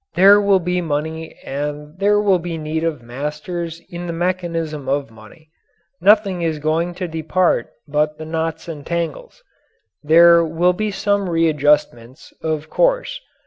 [0.15, 5.11] There will be money and there will be need of masters of the mechanism of
[5.11, 5.51] money.
[6.01, 9.43] Nothing is going to depart but the knots and tangles.
[10.03, 13.21] There will be some readjustments, of course.